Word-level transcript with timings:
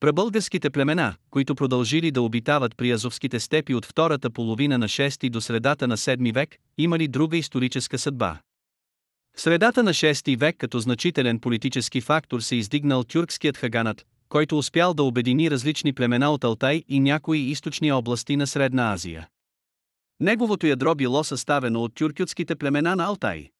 Прабългарските 0.00 0.70
племена, 0.70 1.14
които 1.30 1.54
продължили 1.54 2.10
да 2.10 2.22
обитават 2.22 2.76
при 2.76 2.90
Азовските 2.90 3.40
степи 3.40 3.74
от 3.74 3.86
втората 3.86 4.30
половина 4.30 4.78
на 4.78 4.88
6 4.88 5.30
до 5.30 5.40
средата 5.40 5.88
на 5.88 5.96
7 5.96 6.34
век, 6.34 6.56
имали 6.78 7.08
друга 7.08 7.36
историческа 7.36 7.98
съдба. 7.98 8.40
В 9.36 9.40
средата 9.40 9.82
на 9.82 9.90
6 9.90 10.38
век 10.38 10.56
като 10.58 10.78
значителен 10.78 11.38
политически 11.38 12.00
фактор 12.00 12.40
се 12.40 12.56
издигнал 12.56 13.04
тюркският 13.04 13.56
хаганат, 13.56 14.06
който 14.28 14.58
успял 14.58 14.94
да 14.94 15.02
обедини 15.02 15.50
различни 15.50 15.92
племена 15.92 16.30
от 16.30 16.44
Алтай 16.44 16.84
и 16.88 17.00
някои 17.00 17.38
източни 17.38 17.92
области 17.92 18.36
на 18.36 18.46
Средна 18.46 18.92
Азия. 18.92 19.28
Неговото 20.20 20.66
ядро 20.66 20.94
било 20.94 21.24
съставено 21.24 21.82
от 21.82 21.94
тюркютските 21.94 22.56
племена 22.56 22.96
на 22.96 23.04
Алтай. 23.04 23.50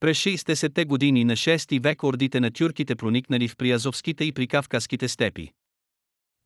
През 0.00 0.18
60-те 0.18 0.84
години 0.84 1.24
на 1.24 1.32
6 1.32 1.80
век 1.80 2.04
ордите 2.04 2.40
на 2.40 2.50
тюрките 2.50 2.96
проникнали 2.96 3.48
в 3.48 3.56
приазовските 3.56 4.24
и 4.24 4.32
прикавказските 4.32 5.08
степи. 5.08 5.52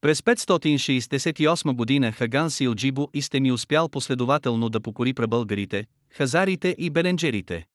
През 0.01 0.20
568 0.20 1.73
година 1.73 2.12
Хаган 2.12 2.51
Силджибо 2.51 3.09
Истеми 3.15 3.52
успял 3.52 3.88
последователно 3.88 4.69
да 4.69 4.80
покори 4.80 5.15
прабългарите, 5.15 5.87
хазарите 6.11 6.77
и 6.78 6.91
беленджерите. 6.91 7.66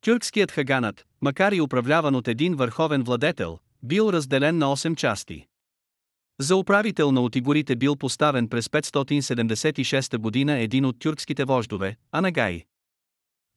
Тюркският 0.00 0.52
хаганат, 0.52 1.06
макар 1.20 1.52
и 1.52 1.60
управляван 1.60 2.14
от 2.14 2.28
един 2.28 2.54
върховен 2.54 3.02
владетел, 3.02 3.58
бил 3.82 4.10
разделен 4.12 4.58
на 4.58 4.66
8 4.66 4.96
части. 4.96 5.46
За 6.40 6.56
управител 6.56 7.12
на 7.12 7.20
отигорите 7.20 7.76
бил 7.76 7.96
поставен 7.96 8.48
през 8.48 8.68
576 8.68 10.18
година 10.18 10.58
един 10.58 10.84
от 10.84 10.98
тюркските 10.98 11.44
вождове, 11.44 11.96
Анагай. 12.12 12.64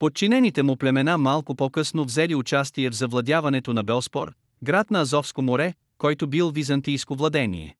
Подчинените 0.04 0.62
му 0.62 0.76
племена 0.76 1.18
малко 1.18 1.54
по-късно 1.54 2.04
взели 2.04 2.34
участие 2.34 2.90
в 2.90 2.94
завладяването 2.94 3.72
на 3.72 3.84
Белспор, 3.84 4.32
град 4.62 4.90
на 4.90 5.00
Азовско 5.00 5.42
море, 5.42 5.74
който 5.98 6.26
бил 6.26 6.50
византийско 6.50 7.14
владение. 7.14 7.76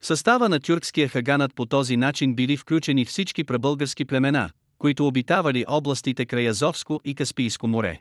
В 0.00 0.06
състава 0.06 0.48
на 0.48 0.60
тюркския 0.60 1.08
хаганат 1.08 1.54
по 1.54 1.66
този 1.66 1.96
начин 1.96 2.34
били 2.34 2.56
включени 2.56 3.04
всички 3.04 3.44
прабългарски 3.44 4.04
племена, 4.04 4.50
които 4.78 5.06
обитавали 5.06 5.64
областите 5.68 6.26
край 6.26 6.48
Азовско 6.48 7.00
и 7.04 7.14
Каспийско 7.14 7.68
море. 7.68 8.00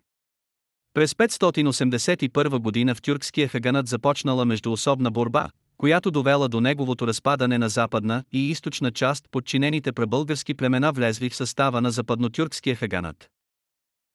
През 0.93 1.13
581 1.13 2.59
година 2.59 2.95
в 2.95 3.01
тюркския 3.01 3.47
хаганат 3.47 3.87
започнала 3.87 4.45
междуособна 4.45 5.11
борба, 5.11 5.49
която 5.77 6.11
довела 6.11 6.47
до 6.47 6.61
неговото 6.61 7.07
разпадане 7.07 7.57
на 7.57 7.69
западна 7.69 8.23
и 8.31 8.49
източна 8.49 8.91
част 8.91 9.25
подчинените 9.31 9.91
прабългарски 9.91 10.53
племена 10.53 10.91
влезли 10.91 11.29
в 11.29 11.35
състава 11.35 11.81
на 11.81 11.91
западнотюркския 11.91 12.75
хаганат. 12.75 13.29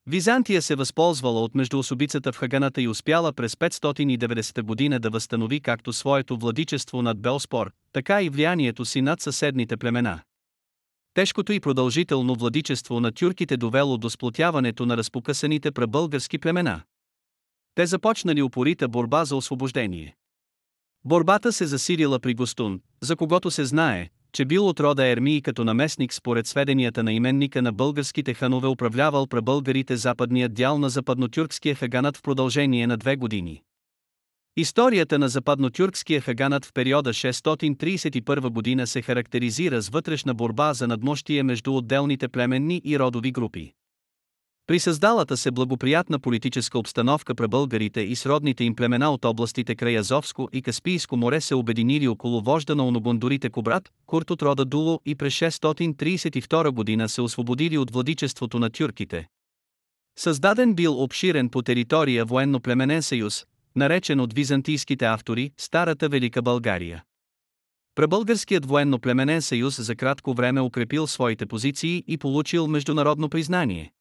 Византия 0.06 0.62
се 0.62 0.74
възползвала 0.74 1.40
от 1.40 1.54
междуособицата 1.54 2.32
в 2.32 2.36
Хаганата 2.36 2.82
и 2.82 2.88
успяла 2.88 3.32
през 3.32 3.54
590 3.54 4.62
година 4.62 5.00
да 5.00 5.10
възстанови 5.10 5.60
както 5.60 5.92
своето 5.92 6.36
владичество 6.36 7.02
над 7.02 7.20
Белспор, 7.20 7.72
така 7.92 8.22
и 8.22 8.28
влиянието 8.28 8.84
си 8.84 9.02
над 9.02 9.20
съседните 9.20 9.76
племена. 9.76 10.20
Тежкото 11.14 11.52
и 11.52 11.60
продължително 11.60 12.34
владичество 12.34 13.00
на 13.00 13.12
тюрките 13.12 13.56
довело 13.56 13.98
до 13.98 14.10
сплотяването 14.10 14.86
на 14.86 14.96
разпокъсаните 14.96 15.70
прабългарски 15.70 16.38
племена. 16.38 16.82
Те 17.74 17.86
започнали 17.86 18.42
упорита 18.42 18.88
борба 18.88 19.24
за 19.24 19.36
освобождение. 19.36 20.16
Борбата 21.04 21.52
се 21.52 21.66
засилила 21.66 22.20
при 22.20 22.34
Гостун, 22.34 22.80
за 23.00 23.16
когото 23.16 23.50
се 23.50 23.64
знае, 23.64 24.08
че 24.32 24.44
бил 24.44 24.68
от 24.68 24.80
рода 24.80 25.06
Ермии 25.06 25.42
като 25.42 25.64
наместник 25.64 26.14
според 26.14 26.46
сведенията 26.46 27.02
на 27.02 27.12
именника 27.12 27.62
на 27.62 27.72
българските 27.72 28.34
ханове 28.34 28.68
управлявал 28.68 29.26
прабългарите 29.26 29.96
западният 29.96 30.54
дял 30.54 30.78
на 30.78 30.90
западнотюркския 30.90 31.74
хаганат 31.74 32.16
в 32.16 32.22
продължение 32.22 32.86
на 32.86 32.96
две 32.96 33.16
години. 33.16 33.62
Историята 34.56 35.18
на 35.18 35.28
западнотюркския 35.28 36.20
хаганат 36.20 36.64
в 36.64 36.72
периода 36.72 37.10
631 37.10 38.50
година 38.50 38.86
се 38.86 39.02
характеризира 39.02 39.82
с 39.82 39.88
вътрешна 39.88 40.34
борба 40.34 40.74
за 40.74 40.86
надмощие 40.86 41.42
между 41.42 41.76
отделните 41.76 42.28
племенни 42.28 42.82
и 42.84 42.98
родови 42.98 43.32
групи. 43.32 43.72
При 44.66 44.80
създалата 44.80 45.36
се 45.36 45.50
благоприятна 45.50 46.18
политическа 46.18 46.78
обстановка 46.78 47.34
пребългарите 47.34 48.00
и 48.00 48.16
сродните 48.16 48.64
им 48.64 48.74
племена 48.74 49.10
от 49.10 49.24
областите 49.24 49.74
край 49.74 49.98
Азовско 49.98 50.48
и 50.52 50.62
Каспийско 50.62 51.16
море 51.16 51.40
се 51.40 51.54
обединили 51.54 52.08
около 52.08 52.40
вожда 52.40 52.76
на 52.76 52.86
оногондорите 52.86 53.50
Кобрат, 53.50 53.92
Курт 54.06 54.30
от 54.30 54.42
рода 54.42 54.64
Дуло 54.64 55.00
и 55.06 55.14
през 55.14 55.34
632 55.34 56.70
година 56.70 57.08
се 57.08 57.22
освободили 57.22 57.78
от 57.78 57.90
владичеството 57.90 58.58
на 58.58 58.70
тюрките. 58.70 59.28
Създаден 60.18 60.74
бил 60.74 61.02
обширен 61.02 61.48
по 61.48 61.62
територия 61.62 62.24
военно-племенен 62.24 63.02
съюз, 63.02 63.44
наречен 63.76 64.20
от 64.20 64.32
византийските 64.32 65.04
автори 65.04 65.50
Старата 65.58 66.08
Велика 66.08 66.42
България. 66.42 67.02
Пребългарският 67.94 68.66
военно-племенен 68.66 69.40
съюз 69.40 69.80
за 69.80 69.96
кратко 69.96 70.34
време 70.34 70.60
укрепил 70.60 71.06
своите 71.06 71.46
позиции 71.46 72.04
и 72.06 72.18
получил 72.18 72.66
международно 72.66 73.28
признание. 73.28 73.92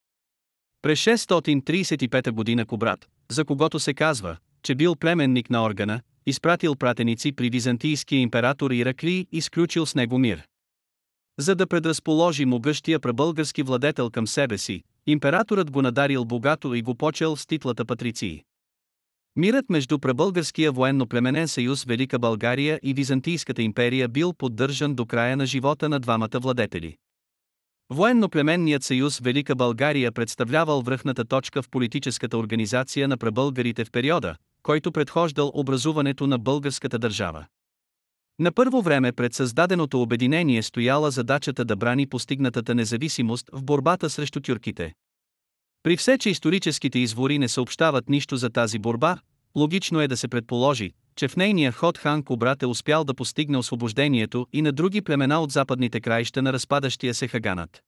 През 0.82 1.00
635 1.00 2.32
година 2.32 2.66
Кобрат, 2.66 3.10
за 3.32 3.46
когото 3.46 3.80
се 3.80 3.94
казва, 3.94 4.38
че 4.64 4.76
бил 4.76 4.96
племенник 4.96 5.50
на 5.50 5.64
органа, 5.64 6.02
изпратил 6.26 6.76
пратеници 6.76 7.32
при 7.32 7.50
византийския 7.50 8.20
император 8.20 8.72
Ираклий 8.72 9.28
и 9.32 9.42
сключил 9.42 9.86
с 9.86 9.96
него 9.96 10.18
мир. 10.18 10.44
За 11.40 11.56
да 11.56 11.68
предразположи 11.68 12.46
могъщия 12.46 13.00
прабългарски 13.00 13.64
владетел 13.64 14.10
към 14.10 14.28
себе 14.28 14.58
си, 14.58 14.84
императорът 15.08 15.72
го 15.72 15.82
надарил 15.82 16.26
богато 16.26 16.74
и 16.74 16.82
го 16.82 16.96
почел 16.96 17.36
с 17.36 17.46
титлата 17.46 17.86
патриции. 17.86 18.44
Мирът 19.36 19.70
между 19.70 20.00
прабългарския 20.00 20.72
военно-племенен 20.72 21.48
съюз 21.48 21.84
Велика 21.84 22.20
България 22.20 22.80
и 22.84 22.94
Византийската 22.94 23.62
империя 23.62 24.08
бил 24.08 24.34
поддържан 24.34 24.96
до 24.96 25.06
края 25.06 25.38
на 25.38 25.46
живота 25.46 25.90
на 25.90 26.00
двамата 26.00 26.40
владетели. 26.42 26.98
Военно-племенният 27.92 28.84
съюз 28.84 29.20
Велика 29.20 29.56
България 29.56 30.12
представлявал 30.12 30.82
връхната 30.82 31.26
точка 31.26 31.62
в 31.62 31.70
политическата 31.70 32.38
организация 32.38 33.08
на 33.08 33.18
прабългарите 33.18 33.86
в 33.86 33.92
периода, 33.92 34.36
който 34.64 34.92
предхождал 34.92 35.52
образуването 35.54 36.28
на 36.28 36.38
българската 36.38 37.00
държава. 37.00 37.46
На 38.40 38.52
първо 38.52 38.82
време 38.82 39.12
пред 39.12 39.34
създаденото 39.34 40.02
обединение 40.02 40.64
стояла 40.64 41.12
задачата 41.12 41.66
да 41.66 41.76
брани 41.76 42.08
постигнатата 42.08 42.76
независимост 42.76 43.50
в 43.54 43.64
борбата 43.64 44.10
срещу 44.10 44.42
тюрките. 44.42 44.94
При 45.84 45.98
все, 45.98 46.18
че 46.18 46.30
историческите 46.30 47.00
извори 47.00 47.40
не 47.40 47.48
съобщават 47.48 48.10
нищо 48.10 48.38
за 48.38 48.50
тази 48.50 48.80
борба, 48.80 49.18
логично 49.56 50.02
е 50.02 50.08
да 50.08 50.18
се 50.18 50.28
предположи, 50.28 50.92
че 51.22 51.28
в 51.28 51.36
нейния 51.36 51.72
ход 51.72 51.98
хан 51.98 52.24
Кобрат 52.24 52.64
е 52.64 52.66
успял 52.66 53.04
да 53.04 53.14
постигне 53.14 53.58
освобождението 53.58 54.48
и 54.54 54.62
на 54.62 54.72
други 54.72 55.02
племена 55.02 55.40
от 55.42 55.52
западните 55.52 56.02
краища 56.02 56.42
на 56.42 56.54
разпадащия 56.54 57.14
се 57.14 57.28
Хаганат. 57.28 57.82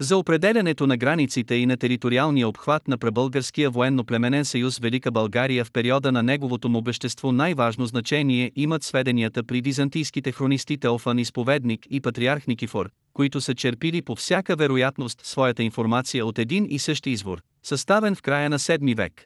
За 0.00 0.16
определянето 0.16 0.86
на 0.86 0.96
границите 0.96 1.54
и 1.54 1.66
на 1.66 1.76
териториалния 1.76 2.48
обхват 2.48 2.88
на 2.88 2.98
пребългарския 2.98 3.70
военно-племенен 3.70 4.44
съюз 4.44 4.78
Велика 4.78 5.10
България 5.10 5.64
в 5.64 5.72
периода 5.72 6.12
на 6.12 6.22
неговото 6.22 6.68
му 6.68 6.78
обещество 6.78 7.32
най-важно 7.32 7.86
значение 7.86 8.52
имат 8.56 8.82
сведенията 8.82 9.44
при 9.44 9.60
византийските 9.60 10.32
хронисти 10.32 10.78
Теофан 10.78 11.18
Изповедник 11.18 11.86
и 11.90 12.00
Патриарх 12.00 12.46
Никифор, 12.46 12.90
които 13.12 13.40
са 13.40 13.54
черпили 13.54 14.02
по 14.02 14.14
всяка 14.14 14.56
вероятност 14.56 15.26
своята 15.26 15.62
информация 15.62 16.26
от 16.26 16.38
един 16.38 16.66
и 16.70 16.78
същи 16.78 17.10
извор, 17.10 17.42
съставен 17.62 18.14
в 18.14 18.22
края 18.22 18.50
на 18.50 18.58
7 18.58 18.96
век. 18.96 19.24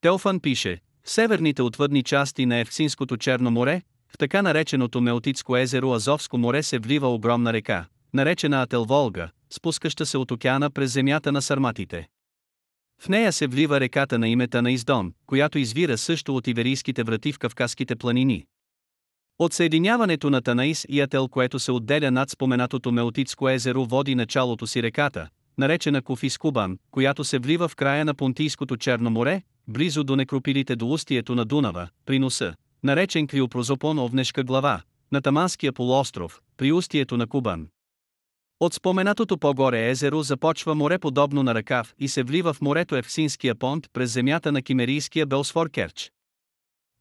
Теофан 0.00 0.40
пише, 0.40 0.80
в 1.04 1.10
северните 1.10 1.62
отвъдни 1.62 2.02
части 2.02 2.46
на 2.46 2.56
Евксинското 2.56 3.16
Черно 3.16 3.50
море, 3.50 3.82
в 4.08 4.18
така 4.18 4.42
нареченото 4.42 5.00
Меотитско 5.00 5.56
езеро 5.56 5.92
Азовско 5.92 6.38
море 6.38 6.62
се 6.62 6.78
влива 6.78 7.14
огромна 7.14 7.52
река, 7.52 7.86
наречена 8.14 8.62
Ател 8.62 8.84
Волга, 8.84 9.30
спускаща 9.50 10.06
се 10.06 10.18
от 10.18 10.30
океана 10.30 10.70
през 10.70 10.92
земята 10.92 11.32
на 11.32 11.42
сарматите. 11.42 12.08
В 13.02 13.08
нея 13.08 13.32
се 13.32 13.46
влива 13.46 13.80
реката 13.80 14.18
на 14.18 14.28
имета 14.28 14.62
на 14.62 14.72
Издон, 14.72 15.12
която 15.26 15.58
извира 15.58 15.98
също 15.98 16.36
от 16.36 16.46
Иверийските 16.46 17.02
врати 17.02 17.32
в 17.32 17.38
Кавказските 17.38 17.96
планини. 17.96 18.46
От 19.38 19.52
съединяването 19.52 20.30
на 20.30 20.42
Танаис 20.42 20.86
и 20.88 21.00
Ател, 21.00 21.28
което 21.28 21.58
се 21.58 21.72
отделя 21.72 22.10
над 22.10 22.30
споменатото 22.30 22.92
Меотитско 22.92 23.48
езеро, 23.48 23.84
води 23.84 24.14
началото 24.14 24.66
си 24.66 24.82
реката, 24.82 25.28
наречена 25.58 26.02
Кофискубан, 26.02 26.78
която 26.90 27.24
се 27.24 27.38
влива 27.38 27.68
в 27.68 27.76
края 27.76 28.04
на 28.04 28.14
Понтийското 28.14 28.76
Черно 28.76 29.10
море, 29.10 29.42
близо 29.68 30.04
до 30.04 30.16
некропилите 30.16 30.76
до 30.76 30.92
устието 30.92 31.34
на 31.34 31.44
Дунава, 31.44 31.88
при 32.06 32.18
носа, 32.18 32.54
наречен 32.82 33.26
Криопрозопон 33.26 33.98
Овнешка 33.98 34.44
глава, 34.44 34.82
на 35.12 35.22
Таманския 35.22 35.72
полуостров, 35.72 36.40
при 36.56 36.72
устието 36.72 37.16
на 37.16 37.26
Кубан. 37.26 37.68
От 38.60 38.74
споменатото 38.74 39.38
по-горе 39.38 39.90
езеро 39.90 40.22
започва 40.22 40.74
море 40.74 40.98
подобно 40.98 41.42
на 41.42 41.54
ръкав 41.54 41.94
и 41.98 42.08
се 42.08 42.22
влива 42.22 42.52
в 42.52 42.60
морето 42.60 42.96
Евсинския 42.96 43.54
понт 43.54 43.86
през 43.92 44.12
земята 44.12 44.52
на 44.52 44.62
Кимерийския 44.62 45.26
Белсфор 45.26 45.70
Керч. 45.70 46.12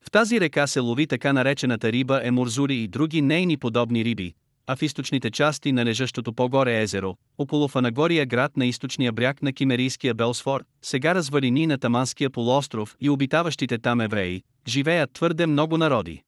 В 0.05 0.11
тази 0.11 0.39
река 0.39 0.67
се 0.67 0.79
лови 0.79 1.07
така 1.07 1.33
наречената 1.33 1.91
риба 1.91 2.21
емурзури 2.23 2.75
и 2.75 2.87
други 2.87 3.21
нейни 3.21 3.57
подобни 3.57 4.05
риби, 4.05 4.33
а 4.67 4.75
в 4.75 4.81
източните 4.81 5.31
части 5.31 5.71
на 5.71 5.85
лежащото 5.85 6.33
по-горе 6.33 6.81
езеро, 6.81 7.15
около 7.37 7.67
Фанагория 7.67 8.25
град 8.25 8.57
на 8.57 8.65
източния 8.65 9.11
бряг 9.11 9.41
на 9.41 9.53
Кимерийския 9.53 10.13
Белсфор, 10.13 10.63
сега 10.81 11.15
развалини 11.15 11.67
на 11.67 11.77
Таманския 11.77 12.29
полуостров 12.29 12.95
и 12.99 13.09
обитаващите 13.09 13.77
там 13.77 14.01
евреи, 14.01 14.43
живеят 14.67 15.13
твърде 15.13 15.45
много 15.45 15.77
народи. 15.77 16.23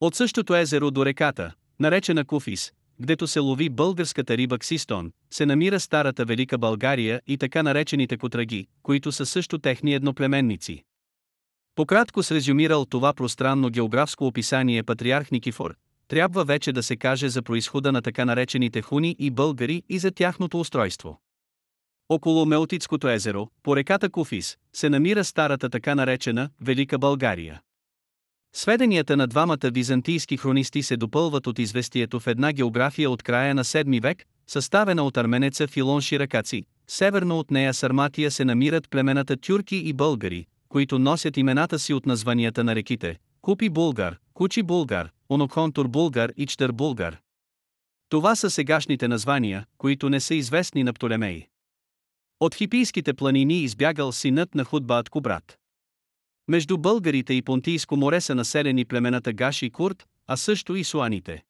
От 0.00 0.14
същото 0.14 0.54
езеро 0.54 0.90
до 0.90 1.06
реката, 1.06 1.52
наречена 1.80 2.24
Куфис, 2.24 2.72
гдето 3.00 3.26
се 3.26 3.40
лови 3.40 3.68
българската 3.68 4.36
риба 4.36 4.58
Ксистон, 4.58 5.12
се 5.30 5.46
намира 5.46 5.80
старата 5.80 6.24
Велика 6.24 6.58
България 6.58 7.20
и 7.26 7.38
така 7.38 7.62
наречените 7.62 8.16
котраги, 8.16 8.66
които 8.82 9.12
са 9.12 9.26
също 9.26 9.58
техни 9.58 9.94
едноплеменници. 9.94 10.82
Пократко 11.74 12.22
с 12.22 12.30
резюмирал 12.30 12.84
това 12.84 13.12
пространно 13.12 13.70
географско 13.70 14.26
описание 14.26 14.82
патриарх 14.82 15.30
Никифор, 15.30 15.74
трябва 16.08 16.44
вече 16.44 16.72
да 16.72 16.82
се 16.82 16.96
каже 16.96 17.28
за 17.28 17.42
происхода 17.42 17.92
на 17.92 18.02
така 18.02 18.24
наречените 18.24 18.82
хуни 18.82 19.16
и 19.18 19.30
българи 19.30 19.82
и 19.88 19.98
за 19.98 20.10
тяхното 20.10 20.60
устройство. 20.60 21.20
Около 22.08 22.46
Меотицкото 22.46 23.08
езеро, 23.08 23.48
по 23.62 23.76
реката 23.76 24.10
Куфис, 24.10 24.56
се 24.72 24.88
намира 24.88 25.24
старата 25.24 25.70
така 25.70 25.94
наречена 25.94 26.50
Велика 26.60 26.98
България. 26.98 27.60
Сведенията 28.52 29.16
на 29.16 29.26
двамата 29.26 29.70
византийски 29.72 30.36
хронисти 30.36 30.82
се 30.82 30.96
допълват 30.96 31.46
от 31.46 31.58
известието 31.58 32.20
в 32.20 32.26
една 32.26 32.52
география 32.52 33.10
от 33.10 33.22
края 33.22 33.54
на 33.54 33.64
7 33.64 34.02
век, 34.02 34.24
съставена 34.46 35.02
от 35.02 35.16
арменеца 35.16 35.66
Филон 35.66 36.00
Ширакаци. 36.00 36.62
Северно 36.88 37.38
от 37.38 37.50
нея 37.50 37.74
Сарматия 37.74 38.30
се 38.30 38.44
намират 38.44 38.90
племената 38.90 39.36
тюрки 39.36 39.76
и 39.76 39.92
българи, 39.92 40.46
които 40.68 40.98
носят 40.98 41.36
имената 41.36 41.78
си 41.78 41.94
от 41.94 42.06
названията 42.06 42.64
на 42.64 42.74
реките 42.74 43.16
Купи 43.42 43.68
Булгар, 43.68 44.16
Кучи 44.34 44.62
Булгар, 44.62 45.10
Оноконтур 45.30 45.88
Булгар 45.88 46.32
и 46.36 46.46
Чтър 46.46 46.72
Булгар. 46.72 47.18
Това 48.08 48.36
са 48.36 48.50
сегашните 48.50 49.08
названия, 49.08 49.66
които 49.78 50.10
не 50.10 50.20
са 50.20 50.34
известни 50.34 50.84
на 50.84 50.92
Птолемей. 50.92 51.46
От 52.40 52.54
хипийските 52.54 53.14
планини 53.14 53.62
избягал 53.62 54.12
синът 54.12 54.54
на 54.54 54.64
Худбаат 54.64 55.08
Кубрат. 55.08 55.58
Между 56.48 56.78
българите 56.78 57.34
и 57.34 57.42
Понтийско 57.42 57.96
море 57.96 58.20
са 58.20 58.34
населени 58.34 58.84
племената 58.84 59.32
Гаш 59.32 59.62
и 59.62 59.70
Курт, 59.70 60.06
а 60.26 60.36
също 60.36 60.76
и 60.76 60.84
суаните. 60.84 61.42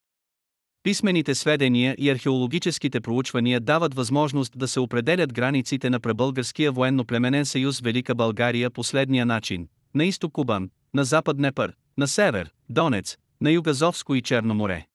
Писмените 0.82 1.34
сведения 1.34 1.96
и 1.98 2.10
археологическите 2.10 3.00
проучвания 3.00 3.60
дават 3.60 3.94
възможност 3.94 4.58
да 4.58 4.68
се 4.68 4.80
определят 4.80 5.32
границите 5.32 5.90
на 5.90 6.00
пребългарския 6.00 6.72
военно-племенен 6.72 7.44
съюз 7.44 7.80
Велика 7.80 8.14
България 8.14 8.70
последния 8.70 9.26
начин. 9.26 9.68
На 9.94 10.04
изток 10.04 10.32
Кубан, 10.32 10.70
на 10.94 11.04
запад 11.04 11.38
Непър, 11.38 11.72
на 11.98 12.08
север 12.08 12.50
Донец, 12.68 13.16
на 13.40 13.50
юг 13.50 13.66
Азовско 13.66 14.14
и 14.14 14.22
Черно 14.22 14.54
море. 14.54 14.86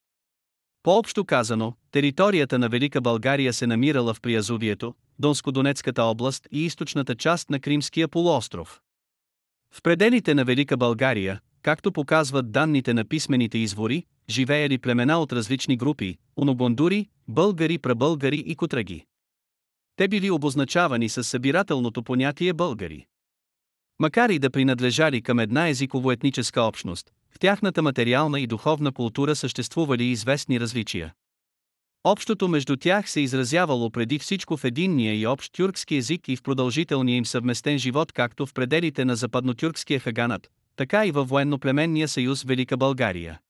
По-общо 0.82 1.24
казано, 1.24 1.74
територията 1.90 2.58
на 2.58 2.68
Велика 2.68 3.00
България 3.00 3.52
се 3.52 3.66
намирала 3.66 4.14
в 4.14 4.20
Приязовието, 4.20 4.94
Донско-Донецката 5.22 6.02
област 6.02 6.48
и 6.52 6.64
източната 6.64 7.14
част 7.14 7.50
на 7.50 7.60
Кримския 7.60 8.08
полуостров. 8.08 8.80
В 9.74 9.82
пределите 9.82 10.34
на 10.34 10.44
Велика 10.44 10.76
България, 10.76 11.40
както 11.62 11.92
показват 11.92 12.52
данните 12.52 12.94
на 12.94 13.04
писмените 13.04 13.58
извори, 13.58 14.04
живеели 14.28 14.78
племена 14.78 15.18
от 15.18 15.32
различни 15.32 15.76
групи, 15.76 16.18
оногондури, 16.36 17.08
българи, 17.28 17.78
прабългари 17.78 18.42
и 18.46 18.56
котраги. 18.56 19.04
Те 19.96 20.08
били 20.08 20.30
обозначавани 20.30 21.08
с 21.08 21.24
събирателното 21.24 22.02
понятие 22.02 22.52
българи. 22.52 23.06
Макар 23.98 24.30
и 24.30 24.38
да 24.38 24.50
принадлежали 24.50 25.22
към 25.22 25.38
една 25.38 25.68
езиково-етническа 25.68 26.60
общност, 26.60 27.12
в 27.32 27.38
тяхната 27.38 27.82
материална 27.82 28.40
и 28.40 28.46
духовна 28.46 28.92
култура 28.92 29.36
съществували 29.36 30.04
известни 30.04 30.60
различия. 30.60 31.12
Общото 32.04 32.48
между 32.48 32.76
тях 32.76 33.10
се 33.10 33.20
изразявало 33.20 33.90
преди 33.90 34.18
всичко 34.18 34.56
в 34.56 34.64
единния 34.64 35.20
и 35.20 35.26
общ 35.26 35.52
тюркски 35.52 35.96
език 35.96 36.28
и 36.28 36.36
в 36.36 36.42
продължителния 36.42 37.16
им 37.16 37.26
съвместен 37.26 37.78
живот 37.78 38.12
както 38.12 38.46
в 38.46 38.54
пределите 38.54 39.04
на 39.04 39.16
западнотюркския 39.16 40.00
хаганат, 40.00 40.50
така 40.76 41.06
и 41.06 41.10
във 41.10 41.28
военно-племенния 41.28 42.08
съюз 42.08 42.42
Велика 42.42 42.76
България. 42.76 43.40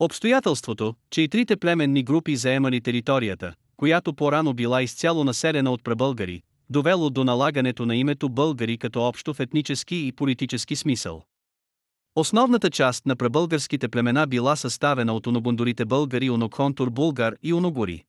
Обстоятелството, 0.00 0.94
че 1.10 1.22
и 1.22 1.28
трите 1.28 1.56
племенни 1.56 2.02
групи 2.02 2.36
заемали 2.36 2.80
територията, 2.80 3.54
която 3.76 4.14
по-рано 4.14 4.54
била 4.54 4.82
изцяло 4.82 5.24
населена 5.24 5.70
от 5.70 5.84
пребългари, 5.84 6.42
довело 6.70 7.10
до 7.10 7.24
налагането 7.24 7.86
на 7.86 7.96
името 7.96 8.28
българи 8.28 8.78
като 8.78 9.02
общо 9.02 9.34
в 9.34 9.40
етнически 9.40 10.06
и 10.06 10.12
политически 10.12 10.76
смисъл. 10.76 11.22
Основната 12.20 12.70
част 12.70 13.06
на 13.06 13.16
пребългарските 13.16 13.88
племена 13.88 14.26
била 14.26 14.56
съставена 14.56 15.12
от 15.14 15.26
оногондорите 15.26 15.84
българи 15.84 16.30
Онокхонтур 16.30 16.90
Булгар 16.90 17.36
и 17.42 17.52
Оногори. 17.52 18.04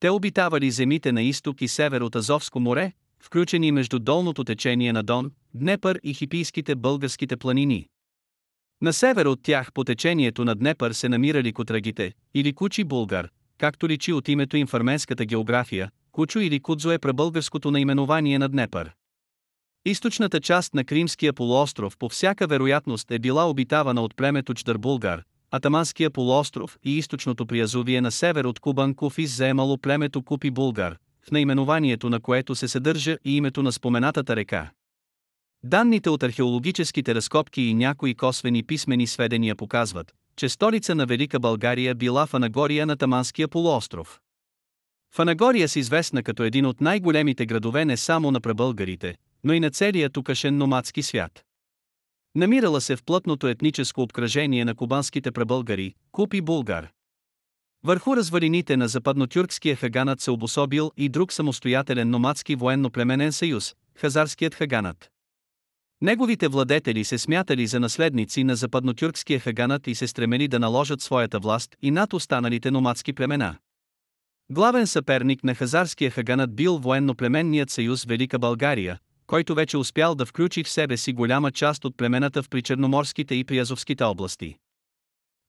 Те 0.00 0.10
обитавали 0.10 0.70
земите 0.70 1.12
на 1.12 1.22
изток 1.22 1.62
и 1.62 1.68
север 1.68 2.00
от 2.00 2.16
Азовско 2.16 2.60
море, 2.60 2.92
включени 3.20 3.72
между 3.72 3.98
долното 3.98 4.44
течение 4.44 4.92
на 4.92 5.02
Дон, 5.02 5.30
Днепър 5.54 6.00
и 6.02 6.14
хипийските 6.14 6.74
българските 6.74 7.36
планини. 7.36 7.86
На 8.82 8.92
север 8.92 9.26
от 9.26 9.42
тях 9.42 9.72
по 9.72 9.84
течението 9.84 10.44
на 10.44 10.54
Днепър 10.54 10.92
се 10.92 11.08
намирали 11.08 11.52
котрагите, 11.52 12.12
или 12.34 12.52
кучи 12.52 12.84
Булгар, 12.84 13.28
както 13.58 13.88
личи 13.88 14.12
от 14.12 14.28
името 14.28 14.56
им 14.56 14.66
в 14.66 14.74
арменската 14.74 15.24
география, 15.24 15.90
Кучо 16.12 16.40
или 16.40 16.60
Кудзо 16.60 16.90
е 16.90 16.98
пребългарското 16.98 17.70
наименование 17.70 18.38
на 18.38 18.48
Днепър. 18.48 18.92
Източната 19.86 20.40
част 20.40 20.74
на 20.74 20.84
Кримския 20.84 21.32
полуостров 21.32 21.96
по 21.98 22.08
всяка 22.08 22.46
вероятност 22.46 23.10
е 23.10 23.18
била 23.18 23.50
обитавана 23.50 24.02
от 24.02 24.16
племето 24.16 24.54
Чдърбулгар, 24.54 25.22
Атаманския 25.50 26.10
полуостров 26.10 26.78
и 26.84 26.98
източното 26.98 27.46
приязовие 27.46 28.00
на 28.00 28.10
север 28.10 28.44
от 28.44 28.60
Кубан 28.60 28.94
Куфис 28.94 29.36
заемало 29.36 29.78
племето 29.78 30.22
Купи 30.22 30.50
Булгар, 30.50 30.96
в 31.28 31.30
наименованието 31.30 32.10
на 32.10 32.20
което 32.20 32.54
се 32.54 32.68
съдържа 32.68 33.16
и 33.24 33.36
името 33.36 33.62
на 33.62 33.72
споменатата 33.72 34.36
река. 34.36 34.70
Данните 35.64 36.10
от 36.10 36.22
археологическите 36.22 37.14
разкопки 37.14 37.62
и 37.62 37.74
някои 37.74 38.14
косвени 38.14 38.62
писмени 38.62 39.06
сведения 39.06 39.56
показват, 39.56 40.12
че 40.36 40.48
столица 40.48 40.94
на 40.94 41.06
Велика 41.06 41.40
България 41.40 41.94
била 41.94 42.26
в 42.26 42.34
Анагория 42.34 42.86
на 42.86 42.96
Таманския 42.96 43.48
полуостров. 43.48 44.20
Фанагория 45.14 45.68
е 45.76 45.78
известна 45.78 46.22
като 46.22 46.42
един 46.42 46.66
от 46.66 46.80
най-големите 46.80 47.46
градове 47.46 47.84
не 47.84 47.96
само 47.96 48.30
на 48.30 48.40
пребългарите, 48.40 49.14
но 49.44 49.52
и 49.52 49.60
на 49.60 49.70
целия 49.70 50.10
тукашен 50.10 50.56
номадски 50.56 51.02
свят. 51.02 51.44
Намирала 52.34 52.80
се 52.80 52.96
в 52.96 53.04
плътното 53.04 53.48
етническо 53.48 54.02
обкръжение 54.02 54.64
на 54.64 54.74
кубанските 54.74 55.32
пребългари, 55.32 55.94
Купи 56.12 56.40
Булгар. 56.40 56.88
Върху 57.84 58.16
развалините 58.16 58.76
на 58.76 58.88
западнотюркския 58.88 59.76
хаганат 59.76 60.20
се 60.20 60.30
обособил 60.30 60.92
и 60.96 61.08
друг 61.08 61.32
самостоятелен 61.32 62.10
номадски 62.10 62.56
военно-племенен 62.56 63.30
съюз, 63.30 63.74
Хазарският 63.94 64.54
хаганат. 64.54 65.10
Неговите 66.00 66.48
владетели 66.48 67.04
се 67.04 67.18
смятали 67.18 67.66
за 67.66 67.80
наследници 67.80 68.44
на 68.44 68.56
западнотюркския 68.56 69.40
хаганат 69.40 69.86
и 69.86 69.94
се 69.94 70.06
стремели 70.06 70.48
да 70.48 70.58
наложат 70.58 71.00
своята 71.00 71.38
власт 71.38 71.76
и 71.82 71.90
над 71.90 72.12
останалите 72.12 72.70
номадски 72.70 73.12
племена. 73.12 73.56
Главен 74.50 74.86
съперник 74.86 75.44
на 75.44 75.54
хазарския 75.54 76.10
хаганат 76.10 76.56
бил 76.56 76.78
военно-племенният 76.78 77.70
съюз 77.70 78.04
Велика 78.04 78.38
България, 78.38 78.98
който 79.26 79.54
вече 79.54 79.76
успял 79.76 80.14
да 80.14 80.26
включи 80.26 80.64
в 80.64 80.68
себе 80.68 80.96
си 80.96 81.12
голяма 81.12 81.52
част 81.52 81.84
от 81.84 81.96
племената 81.96 82.42
в 82.42 82.48
причерноморските 82.48 83.34
и 83.34 83.44
приязовските 83.44 84.04
области. 84.04 84.56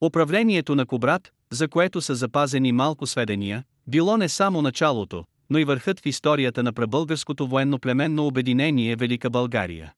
Управлението 0.01 0.75
на 0.75 0.85
Кобрат, 0.85 1.31
за 1.51 1.67
което 1.67 2.01
са 2.01 2.15
запазени 2.15 2.71
малко 2.71 3.07
сведения, 3.07 3.63
било 3.87 4.17
не 4.17 4.29
само 4.29 4.61
началото, 4.61 5.25
но 5.49 5.57
и 5.57 5.65
върхът 5.65 5.99
в 5.99 6.05
историята 6.05 6.63
на 6.63 6.73
пребългарското 6.73 7.47
военно-племенно 7.47 8.27
обединение 8.27 8.95
Велика 8.95 9.29
България. 9.29 9.93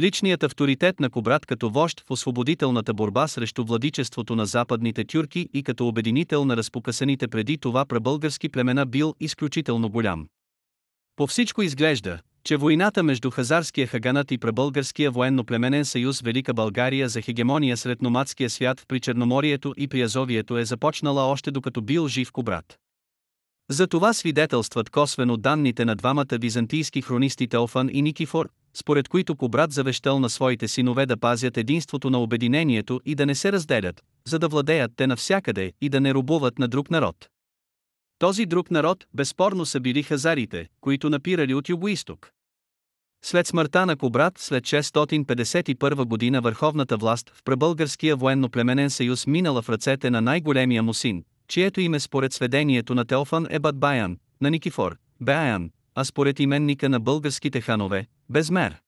Личният 0.00 0.42
авторитет 0.42 1.00
на 1.00 1.10
Кобрат 1.10 1.46
като 1.46 1.70
вожд 1.70 2.00
в 2.00 2.10
освободителната 2.10 2.94
борба 2.94 3.28
срещу 3.28 3.64
владичеството 3.64 4.36
на 4.36 4.46
западните 4.46 5.04
тюрки 5.04 5.48
и 5.54 5.62
като 5.62 5.88
обединител 5.88 6.44
на 6.44 6.56
разпокъсаните 6.56 7.28
преди 7.28 7.58
това 7.58 7.84
пребългарски 7.84 8.48
племена 8.48 8.86
бил 8.86 9.14
изключително 9.20 9.90
голям. 9.90 10.28
По 11.16 11.26
всичко 11.26 11.62
изглежда, 11.62 12.18
че 12.44 12.56
войната 12.56 13.02
между 13.02 13.30
хазарския 13.30 13.86
хаганат 13.86 14.30
и 14.30 14.38
пребългарския 14.38 15.10
военно-племенен 15.10 15.84
съюз 15.84 16.20
Велика 16.20 16.54
България 16.54 17.08
за 17.08 17.22
хегемония 17.22 17.76
сред 17.76 18.02
номадския 18.02 18.50
свят 18.50 18.84
при 18.88 19.00
Черноморието 19.00 19.74
и 19.76 19.88
при 19.88 20.02
Азовието 20.02 20.58
е 20.58 20.64
започнала 20.64 21.22
още 21.22 21.50
докато 21.50 21.82
бил 21.82 22.08
жив 22.08 22.32
Кобрат. 22.32 22.78
За 23.70 23.86
това 23.86 24.12
свидетелстват 24.12 24.90
косвено 24.90 25.36
данните 25.36 25.84
на 25.84 25.96
двамата 25.96 26.38
византийски 26.40 27.02
хронисти 27.02 27.48
Теофан 27.48 27.88
и 27.92 28.02
Никифор, 28.02 28.48
според 28.74 29.08
които 29.08 29.36
Кобрат 29.36 29.72
завещал 29.72 30.20
на 30.20 30.30
своите 30.30 30.68
синове 30.68 31.06
да 31.06 31.16
пазят 31.16 31.56
единството 31.56 32.10
на 32.10 32.18
обединението 32.18 33.00
и 33.04 33.14
да 33.14 33.26
не 33.26 33.34
се 33.34 33.52
разделят, 33.52 34.02
за 34.26 34.38
да 34.38 34.48
владеят 34.48 34.92
те 34.96 35.06
навсякъде 35.06 35.72
и 35.80 35.88
да 35.88 36.00
не 36.00 36.14
рубуват 36.14 36.58
на 36.58 36.68
друг 36.68 36.90
народ. 36.90 37.16
Този 38.18 38.46
друг 38.46 38.70
народ, 38.70 39.06
безспорно 39.14 39.66
са 39.66 39.80
били 39.80 40.02
хазарите, 40.02 40.68
които 40.80 41.10
напирали 41.10 41.54
от 41.54 41.68
югоисток. 41.68 42.32
След 43.22 43.46
смъртта 43.46 43.86
на 43.86 43.96
Кобрат 43.96 44.38
след 44.38 44.64
651 44.64 46.04
година 46.04 46.40
върховната 46.40 46.96
власт 46.96 47.30
в 47.34 47.44
пребългарския 47.44 48.16
военно-племенен 48.16 48.88
съюз 48.88 49.26
минала 49.26 49.62
в 49.62 49.68
ръцете 49.68 50.10
на 50.10 50.20
най-големия 50.20 50.82
му 50.82 50.94
син, 50.94 51.24
чието 51.48 51.80
име 51.80 52.00
според 52.00 52.32
сведението 52.32 52.94
на 52.94 53.04
Теофан 53.04 53.46
е 53.50 53.58
Бадбаян, 53.58 54.18
на 54.40 54.50
Никифор, 54.50 54.96
Беаян, 55.20 55.70
а 55.94 56.04
според 56.04 56.40
именника 56.40 56.88
на 56.88 57.00
българските 57.00 57.60
ханове, 57.60 58.06
Безмер. 58.30 58.80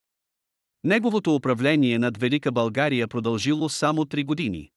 Неговото 0.85 1.35
управление 1.35 1.99
над 1.99 2.19
Велика 2.19 2.53
България 2.53 3.09
продължило 3.09 3.69
само 3.69 4.05
три 4.05 4.25
години. 4.25 4.71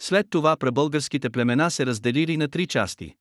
След 0.00 0.26
това 0.30 0.56
пребългарските 0.56 1.30
племена 1.30 1.70
се 1.70 1.86
разделили 1.86 2.36
на 2.36 2.48
три 2.48 2.66
части. 2.66 3.14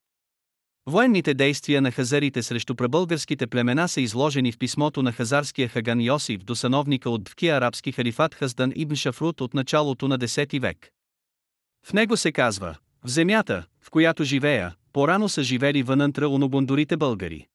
Военните 0.88 1.34
действия 1.34 1.82
на 1.82 1.92
хазарите 1.92 2.44
срещу 2.44 2.76
пребългарските 2.76 3.48
племена 3.48 3.88
са 3.88 4.02
изложени 4.02 4.52
в 4.52 4.58
писмото 4.58 5.04
на 5.04 5.12
хазарския 5.12 5.68
хаган 5.68 6.02
Йосиф 6.02 6.44
до 6.44 6.56
сановника 6.56 7.10
от 7.10 7.24
Двкия 7.24 7.58
арабски 7.58 7.92
халифат 7.92 8.36
Хаздан 8.36 8.72
ибн 8.76 8.96
Шафрут 8.96 9.42
от 9.42 9.54
началото 9.54 10.08
на 10.08 10.20
10 10.20 10.60
век. 10.60 10.90
В 11.86 11.94
него 11.94 12.18
се 12.18 12.32
казва, 12.32 12.76
в 13.04 13.10
земята, 13.10 13.66
в 13.82 13.90
която 13.90 14.24
живея, 14.24 14.76
порано 14.94 15.30
са 15.30 15.44
живели 15.44 15.84
вънънтра 15.84 16.30
унобондорите 16.30 16.98
българи. 16.98 17.48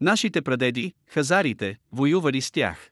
Нашите 0.00 0.42
прадеди, 0.42 0.92
хазарите, 1.06 1.76
воювали 1.92 2.40
с 2.40 2.50
тях. 2.50 2.90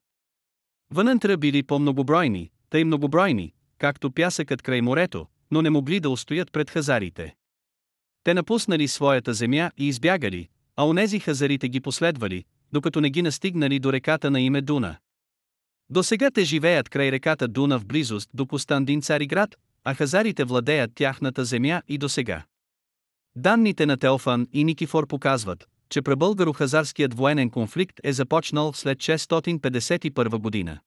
Вънънтра 0.90 1.36
били 1.36 1.62
по-многобройни, 1.62 2.50
тъй 2.70 2.84
многобройни, 2.84 3.52
както 3.78 4.10
пясъкът 4.10 4.62
край 4.62 4.80
морето, 4.80 5.26
но 5.50 5.62
не 5.62 5.70
могли 5.70 6.00
да 6.00 6.10
устоят 6.10 6.52
пред 6.52 6.70
хазарите. 6.70 7.34
Те 8.24 8.34
напуснали 8.34 8.88
своята 8.88 9.34
земя 9.34 9.70
и 9.78 9.88
избягали, 9.88 10.48
а 10.76 10.88
онези 10.88 11.20
хазарите 11.20 11.68
ги 11.68 11.80
последвали, 11.80 12.44
докато 12.72 13.00
не 13.00 13.10
ги 13.10 13.22
настигнали 13.22 13.78
до 13.78 13.92
реката 13.92 14.30
на 14.30 14.40
име 14.40 14.60
Дуна. 14.60 14.96
До 15.90 16.02
сега 16.02 16.30
те 16.30 16.44
живеят 16.44 16.88
край 16.88 17.12
реката 17.12 17.48
Дуна 17.48 17.78
в 17.78 17.86
близост 17.86 18.30
до 18.34 18.46
Костандин 18.46 19.02
Цариград, 19.02 19.54
а 19.84 19.94
хазарите 19.94 20.44
владеят 20.44 20.94
тяхната 20.94 21.44
земя 21.44 21.82
и 21.88 21.98
до 21.98 22.08
сега. 22.08 22.44
Данните 23.36 23.86
на 23.86 23.96
Теофан 23.96 24.48
и 24.52 24.64
Никифор 24.64 25.06
показват, 25.06 25.68
че 25.88 26.02
пребългаро-хазарският 26.02 27.14
военен 27.14 27.50
конфликт 27.50 28.00
е 28.04 28.12
започнал 28.12 28.72
след 28.72 28.98
651 28.98 30.38
година. 30.38 30.78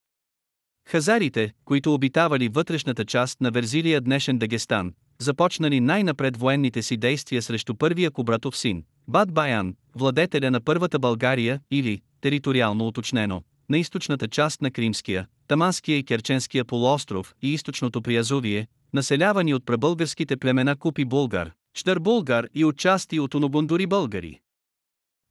Хазарите, 0.87 1.53
които 1.65 1.93
обитавали 1.93 2.49
вътрешната 2.49 3.05
част 3.05 3.41
на 3.41 3.51
Верзилия 3.51 4.01
днешен 4.01 4.37
Дагестан, 4.37 4.93
започнали 5.19 5.79
най-напред 5.79 6.37
военните 6.37 6.81
си 6.81 6.97
действия 6.97 7.41
срещу 7.41 7.75
първия 7.75 8.11
Кобратов 8.11 8.57
син, 8.57 8.83
Бад 9.07 9.33
Баян, 9.33 9.75
владетеля 9.95 10.51
на 10.51 10.61
първата 10.61 10.99
България 10.99 11.59
или, 11.71 12.01
териториално 12.21 12.87
уточнено, 12.87 13.41
на 13.69 13.77
източната 13.77 14.27
част 14.27 14.61
на 14.61 14.71
Кримския, 14.71 15.27
Таманския 15.47 15.97
и 15.97 16.03
Керченския 16.03 16.65
полуостров 16.65 17.35
и 17.41 17.53
източното 17.53 18.01
Приязовие, 18.01 18.67
населявани 18.93 19.53
от 19.53 19.65
пребългарските 19.65 20.37
племена 20.37 20.75
Купи 20.75 21.05
Булгар, 21.05 21.51
Штър 21.73 21.99
Булгар 21.99 22.47
и 22.53 22.65
отчасти 22.65 23.19
от 23.19 23.33
онобундури 23.33 23.87
българи. 23.87 24.39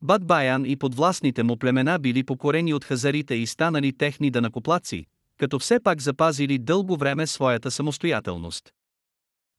Бад 0.02 0.26
Баян 0.26 0.66
и 0.66 0.76
подвластните 0.76 1.43
му 1.43 1.57
племена 1.57 1.99
били 1.99 2.23
покорени 2.23 2.75
от 2.75 2.85
хазарите 2.85 3.35
и 3.35 3.47
станали 3.47 3.93
техни 3.93 4.31
данакоплаци, 4.31 5.07
като 5.38 5.59
все 5.59 5.81
пак 5.81 6.00
запазили 6.00 6.59
дълго 6.59 6.97
време 6.97 7.26
своята 7.26 7.71
самостоятелност. 7.71 8.73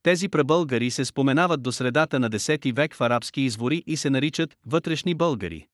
Тези 0.08 0.30
пребългари 0.30 0.92
се 0.92 1.06
споменават 1.06 1.64
до 1.64 1.72
средата 1.72 2.20
на 2.20 2.30
10 2.30 2.76
век 2.76 2.96
в 2.96 3.02
арабски 3.02 3.42
извори 3.42 3.84
и 3.88 3.98
се 3.98 4.10
наричат 4.10 4.58
вътрешни 4.66 5.14
българи. 5.14 5.68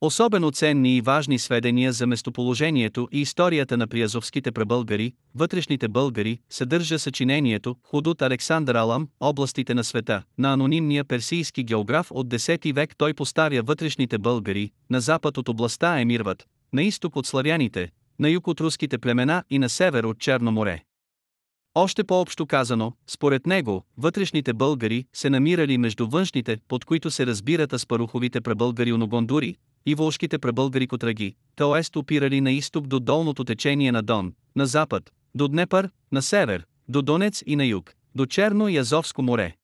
Особено 0.00 0.50
ценни 0.50 0.96
и 0.96 1.00
важни 1.00 1.38
сведения 1.38 1.92
за 1.92 2.06
местоположението 2.06 3.08
и 3.12 3.20
историята 3.20 3.76
на 3.76 3.86
приязовските 3.86 4.52
пребългари, 4.52 5.12
вътрешните 5.34 5.88
българи, 5.88 6.38
съдържа 6.50 6.98
съчинението 6.98 7.76
Худут 7.82 8.22
Александър 8.22 8.74
Алам, 8.74 9.08
областите 9.20 9.74
на 9.74 9.84
света, 9.84 10.22
на 10.38 10.52
анонимния 10.52 11.04
персийски 11.04 11.64
географ 11.64 12.06
от 12.10 12.28
10 12.28 12.72
век 12.74 12.94
той 12.96 13.14
поставя 13.14 13.62
вътрешните 13.62 14.18
българи, 14.18 14.70
на 14.90 15.00
запад 15.00 15.38
от 15.38 15.48
областта 15.48 16.00
Емирват, 16.00 16.46
на 16.72 16.82
изток 16.82 17.16
от 17.16 17.26
славяните, 17.26 17.90
на 18.18 18.30
юг 18.30 18.46
от 18.46 18.60
руските 18.60 18.98
племена 18.98 19.44
и 19.50 19.58
на 19.58 19.68
север 19.68 20.04
от 20.04 20.18
Черно 20.18 20.52
море. 20.52 20.82
Още 21.80 22.04
по-общо 22.04 22.46
казано, 22.46 22.92
според 23.06 23.46
него, 23.46 23.84
вътрешните 23.98 24.52
българи 24.52 25.04
се 25.12 25.30
намирали 25.30 25.78
между 25.78 26.06
външните, 26.06 26.58
под 26.68 26.84
които 26.84 27.10
се 27.10 27.26
разбират 27.26 27.72
аспаруховите 27.72 28.40
пребългари 28.40 28.92
оногондури, 28.92 29.56
и 29.86 29.94
волшките 29.94 30.38
пребългари 30.38 30.86
котраги, 30.86 31.34
т.е. 31.56 31.98
опирали 31.98 32.40
на 32.40 32.50
изток 32.50 32.86
до 32.86 33.00
долното 33.00 33.44
течение 33.44 33.92
на 33.92 34.02
Дон, 34.02 34.32
на 34.56 34.66
запад, 34.66 35.10
до 35.34 35.48
Днепър, 35.48 35.90
на 36.12 36.22
север, 36.22 36.66
до 36.88 37.02
Донец 37.02 37.42
и 37.46 37.56
на 37.56 37.64
юг, 37.64 37.94
до 38.14 38.26
Черно 38.26 38.68
и 38.68 38.78
Азовско 38.78 39.22
море. 39.22 39.54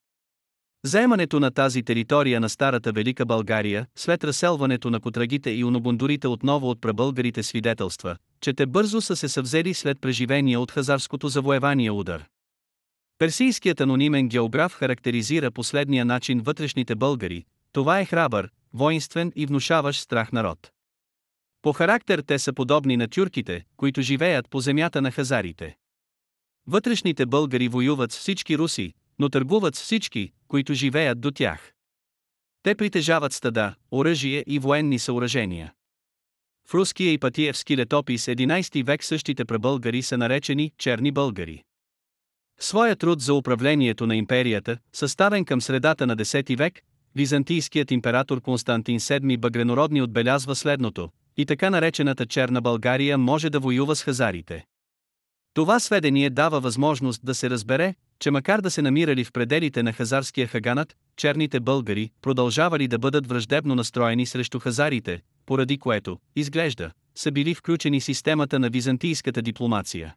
Заемането 0.84 1.40
на 1.40 1.50
тази 1.50 1.82
територия 1.82 2.40
на 2.40 2.48
Старата 2.48 2.92
Велика 2.92 3.26
България, 3.26 3.86
след 3.96 4.24
разселването 4.24 4.90
на 4.90 5.00
котрагите 5.00 5.50
и 5.50 5.64
унобундурите 5.64 6.28
отново 6.28 6.70
от 6.70 6.80
пребългарите 6.80 7.42
свидетелства, 7.42 8.16
че 8.44 8.52
те 8.52 8.66
бързо 8.66 9.00
са 9.00 9.16
се 9.16 9.28
съвзели 9.28 9.74
след 9.74 10.00
преживения 10.00 10.60
от 10.60 10.70
хазарското 10.70 11.28
завоевание 11.28 11.90
удар. 11.90 12.24
Персийският 13.18 13.80
анонимен 13.80 14.28
географ 14.28 14.72
характеризира 14.72 15.50
последния 15.50 16.04
начин 16.04 16.40
вътрешните 16.40 16.94
българи, 16.94 17.44
това 17.72 18.00
е 18.00 18.04
храбър, 18.04 18.50
воинствен 18.72 19.32
и 19.36 19.46
внушаващ 19.46 20.00
страх 20.00 20.32
народ. 20.32 20.70
По 21.62 21.72
характер 21.72 22.22
те 22.26 22.38
са 22.38 22.52
подобни 22.52 22.96
на 22.96 23.08
тюрките, 23.08 23.64
които 23.76 24.02
живеят 24.02 24.50
по 24.50 24.60
земята 24.60 25.02
на 25.02 25.10
хазарите. 25.10 25.76
Вътрешните 26.66 27.26
българи 27.26 27.68
воюват 27.68 28.12
с 28.12 28.18
всички 28.18 28.58
руси, 28.58 28.92
но 29.18 29.28
търгуват 29.28 29.74
с 29.76 29.82
всички, 29.82 30.32
които 30.48 30.74
живеят 30.74 31.20
до 31.20 31.30
тях. 31.30 31.72
Те 32.62 32.74
притежават 32.74 33.32
стада, 33.32 33.74
оръжие 33.92 34.44
и 34.46 34.58
военни 34.58 34.98
съоръжения. 34.98 35.72
В 36.68 36.74
руския 36.74 37.12
и 37.12 37.18
патиевски 37.18 37.76
летопис 37.76 38.26
11 38.26 38.84
век 38.84 39.04
същите 39.04 39.44
пребългари 39.44 40.02
са 40.02 40.18
наречени 40.18 40.72
черни 40.78 41.12
българи. 41.12 41.62
Своя 42.60 42.96
труд 42.96 43.20
за 43.20 43.34
управлението 43.34 44.06
на 44.06 44.16
империята, 44.16 44.78
съставен 44.92 45.44
към 45.44 45.60
средата 45.60 46.06
на 46.06 46.16
10 46.16 46.56
век, 46.58 46.80
византийският 47.14 47.90
император 47.90 48.40
Константин 48.40 48.98
VII 48.98 49.38
Багренородни 49.38 50.02
отбелязва 50.02 50.54
следното, 50.54 51.10
и 51.36 51.46
така 51.46 51.70
наречената 51.70 52.26
Черна 52.26 52.60
България 52.60 53.18
може 53.18 53.50
да 53.50 53.60
воюва 53.60 53.96
с 53.96 54.02
хазарите. 54.02 54.64
Това 55.54 55.80
сведение 55.80 56.30
дава 56.30 56.60
възможност 56.60 57.20
да 57.24 57.34
се 57.34 57.50
разбере, 57.50 57.94
че 58.18 58.30
макар 58.30 58.60
да 58.60 58.70
се 58.70 58.82
намирали 58.82 59.24
в 59.24 59.32
пределите 59.32 59.82
на 59.82 59.92
хазарския 59.92 60.46
хаганат, 60.46 60.96
черните 61.16 61.60
българи 61.60 62.10
продължавали 62.22 62.88
да 62.88 62.98
бъдат 62.98 63.26
враждебно 63.26 63.74
настроени 63.74 64.26
срещу 64.26 64.58
хазарите, 64.58 65.20
поради 65.46 65.78
което, 65.78 66.18
изглежда, 66.36 66.90
са 67.14 67.32
били 67.32 67.54
включени 67.54 68.00
системата 68.00 68.58
на 68.58 68.70
византийската 68.70 69.42
дипломация. 69.42 70.14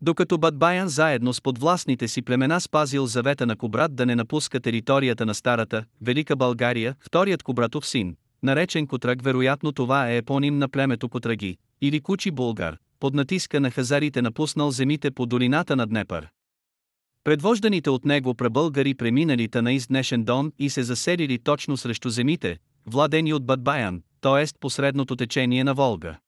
Докато 0.00 0.38
Бадбаян 0.38 0.88
заедно 0.88 1.34
с 1.34 1.40
подвластните 1.40 2.08
си 2.08 2.22
племена 2.22 2.60
спазил 2.60 3.06
завета 3.06 3.46
на 3.46 3.56
Кобрат 3.56 3.96
да 3.96 4.06
не 4.06 4.14
напуска 4.14 4.60
територията 4.60 5.26
на 5.26 5.34
старата, 5.34 5.84
Велика 6.00 6.36
България, 6.36 6.96
вторият 7.00 7.42
Кобратов 7.42 7.86
син, 7.86 8.16
наречен 8.42 8.86
Котрак 8.86 9.22
вероятно 9.22 9.72
това 9.72 10.10
е 10.10 10.16
епоним 10.16 10.58
на 10.58 10.68
племето 10.68 11.08
Котраги, 11.08 11.56
или 11.80 12.00
Кучи 12.00 12.30
Булгар, 12.30 12.76
под 13.00 13.14
натиска 13.14 13.60
на 13.60 13.70
хазарите 13.70 14.22
напуснал 14.22 14.70
земите 14.70 15.10
по 15.10 15.26
долината 15.26 15.76
на 15.76 15.86
Днепър. 15.86 16.28
Предвожданите 17.24 17.90
от 17.90 18.04
него 18.04 18.34
пребългари 18.34 18.94
преминали 18.94 19.48
Танais 19.48 19.88
днешен 19.88 20.24
Дон 20.24 20.52
и 20.58 20.70
се 20.70 20.82
заселили 20.82 21.38
точно 21.38 21.76
срещу 21.76 22.08
земите, 22.08 22.58
владени 22.86 23.32
от 23.32 23.46
Бадбаян, 23.46 24.02
т.е. 24.20 24.46
по 24.60 24.70
средното 24.70 25.16
течение 25.16 25.64
на 25.64 25.74
Волга. 25.74 26.18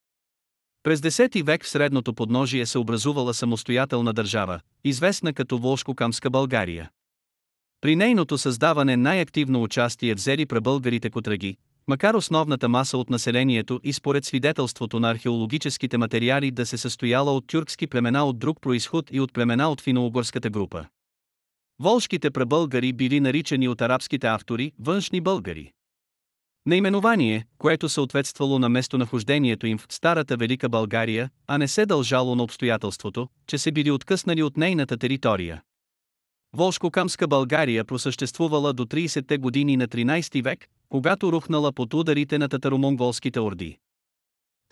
През 0.83 1.01
10 1.01 1.43
век 1.43 1.65
в 1.65 1.69
средното 1.69 2.15
подножие 2.15 2.67
се 2.67 2.79
образувала 2.79 3.35
самостоятелна 3.35 4.13
държава, 4.13 4.61
известна 4.85 5.33
като 5.33 5.59
Волшко-Камска 5.59 6.31
България. 6.31 6.91
При 7.81 7.97
нейното 7.97 8.39
създаване 8.39 8.97
най-активно 8.97 9.63
участие 9.63 10.15
взели 10.15 10.47
пребългарите 10.47 11.11
котраги, 11.11 11.57
макар 11.87 12.15
основната 12.15 12.69
маса 12.69 12.99
от 12.99 13.11
населението 13.11 13.81
и 13.85 13.93
според 13.93 14.25
свидетелството 14.25 15.01
на 15.01 15.11
археологическите 15.11 15.99
материали 15.99 16.51
да 16.51 16.67
се 16.67 16.79
състояла 16.79 17.37
от 17.37 17.47
тюркски 17.47 17.87
племена 17.87 18.25
от 18.25 18.39
друг 18.39 18.61
происход 18.61 19.11
и 19.13 19.21
от 19.21 19.33
племена 19.33 19.71
от 19.71 19.81
финоугорската 19.81 20.51
група. 20.51 20.85
Волшките 21.79 22.31
пребългари 22.31 22.93
били 22.93 23.21
наричани 23.21 23.69
от 23.69 23.81
арабските 23.81 24.27
автори 24.27 24.73
външни 24.79 25.21
българи. 25.21 25.73
Наименование, 26.67 27.45
което 27.59 27.89
съответствало 27.89 28.59
на 28.59 28.69
местонахождението 28.69 29.67
им 29.67 29.79
в 29.79 29.87
старата 29.89 30.37
Велика 30.37 30.69
България, 30.69 31.31
а 31.47 31.59
не 31.59 31.69
се 31.69 31.87
дължало 31.87 32.35
на 32.35 32.43
обстоятелството, 32.43 33.29
че 33.47 33.59
се 33.59 33.73
били 33.73 33.91
откъснали 33.91 34.43
от 34.43 34.57
нейната 34.57 34.97
територия. 34.97 35.63
Волшкокамска 36.57 37.29
България 37.29 37.85
просъществувала 37.85 38.73
до 38.73 38.85
30-те 38.85 39.39
години 39.39 39.77
на 39.77 39.89
13 39.89 40.45
век, 40.45 40.67
когато 40.89 41.33
рухнала 41.33 41.73
под 41.73 41.95
ударите 41.95 42.39
на 42.39 42.49
татаро-монголските 42.49 43.41
орди. 43.41 43.79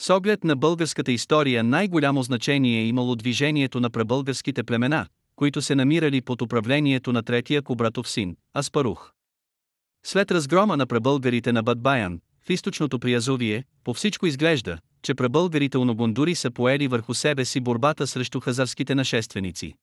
С 0.01 0.11
оглед 0.11 0.45
на 0.45 0.57
българската 0.57 1.13
история 1.13 1.65
най-голямо 1.65 2.23
значение 2.23 2.81
е 2.81 2.87
имало 2.87 3.17
движението 3.17 3.81
на 3.81 3.91
пребългарските 3.91 4.63
племена, 4.65 5.07
които 5.37 5.63
се 5.63 5.75
намирали 5.75 6.21
под 6.21 6.43
управлението 6.43 7.13
на 7.13 7.23
третия 7.23 7.63
Кобратов 7.63 8.09
син, 8.09 8.37
Аспарух. 8.57 9.13
След 10.05 10.31
разгрома 10.31 10.77
на 10.77 10.87
пребългарите 10.87 11.53
на 11.53 11.63
Бадбаян, 11.63 12.21
в 12.47 12.51
източното 12.51 12.99
Приязовие, 12.99 13.65
по 13.85 13.95
всичко 13.95 14.27
изглежда, 14.27 14.79
че 15.03 15.15
пребългарите 15.15 15.79
уногундури 15.79 16.35
са 16.35 16.51
поели 16.51 16.89
върху 16.89 17.15
себе 17.15 17.45
си 17.45 17.61
борбата 17.61 18.07
срещу 18.07 18.41
хазарските 18.41 18.95
нашественици. 18.95 19.75